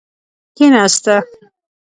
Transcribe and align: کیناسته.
کیناسته. 0.57 1.15